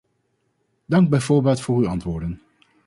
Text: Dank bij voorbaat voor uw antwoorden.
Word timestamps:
Dank 0.89 1.09
bij 1.09 1.19
voorbaat 1.19 1.61
voor 1.61 1.77
uw 1.77 1.87
antwoorden. 1.87 2.41